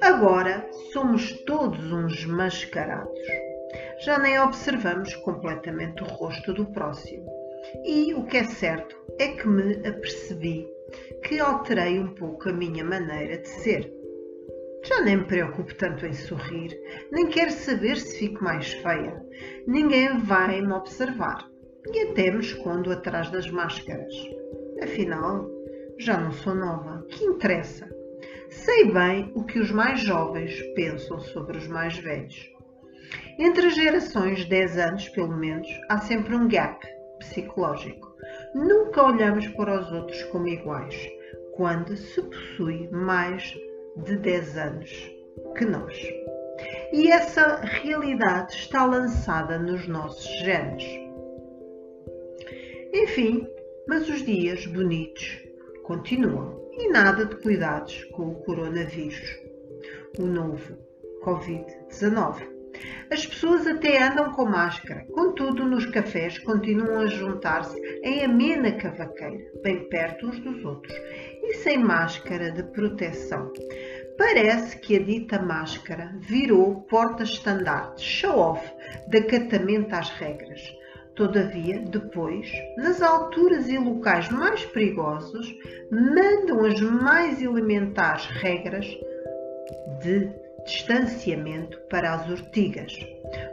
[0.00, 3.18] Agora somos todos uns mascarados.
[4.04, 7.26] Já nem observamos completamente o rosto do próximo.
[7.84, 10.66] E o que é certo é que me apercebi
[11.24, 13.92] que alterei um pouco a minha maneira de ser.
[14.84, 16.78] Já nem me preocupo tanto em sorrir,
[17.10, 19.22] nem quero saber se fico mais feia.
[19.66, 21.53] Ninguém vai me observar
[21.92, 24.14] e até me escondo atrás das máscaras.
[24.82, 25.48] Afinal,
[25.98, 27.04] já não sou nova.
[27.08, 27.88] Que interessa?
[28.50, 32.50] Sei bem o que os mais jovens pensam sobre os mais velhos.
[33.38, 36.86] Entre as gerações, 10 anos pelo menos, há sempre um gap
[37.18, 38.14] psicológico.
[38.54, 40.96] Nunca olhamos para os outros como iguais,
[41.52, 43.54] quando se possui mais
[44.04, 45.10] de 10 anos
[45.56, 45.96] que nós.
[46.92, 50.84] E essa realidade está lançada nos nossos genes.
[52.94, 53.44] Enfim,
[53.88, 55.42] mas os dias bonitos
[55.82, 59.36] continuam e nada de cuidados com o coronavírus,
[60.16, 60.78] o novo
[61.24, 62.48] Covid-19.
[63.10, 69.44] As pessoas até andam com máscara, contudo, nos cafés continuam a juntar-se em amena cavaqueira,
[69.60, 70.96] bem perto uns dos outros,
[71.42, 73.52] e sem máscara de proteção.
[74.16, 78.72] Parece que a dita máscara virou porta-estandarte, show-off
[79.08, 80.83] de acatamento às regras.
[81.14, 85.54] Todavia, depois, nas alturas e locais mais perigosos,
[85.90, 88.86] mandam as mais elementares regras
[90.02, 90.28] de
[90.64, 92.92] distanciamento para as ortigas.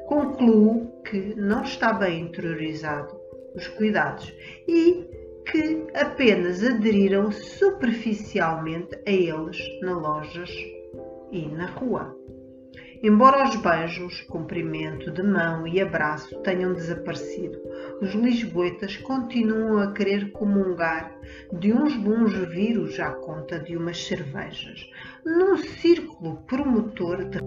[0.08, 3.20] Concluo que não está bem interiorizado
[3.54, 4.34] os cuidados
[4.68, 5.06] e
[5.52, 10.50] que apenas aderiram superficialmente a eles nas lojas
[11.32, 12.16] e na rua.
[13.04, 17.60] Embora os beijos, cumprimento de mão e abraço tenham desaparecido,
[18.00, 21.12] os lisboetas continuam a querer comungar
[21.52, 24.88] de uns bons vírus à conta de umas cervejas,
[25.26, 27.40] num círculo promotor de